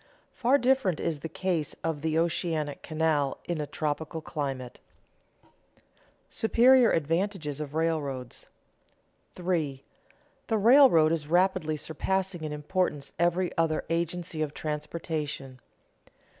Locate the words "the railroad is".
10.47-11.27